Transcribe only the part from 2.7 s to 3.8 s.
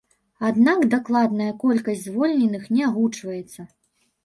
не агучваецца.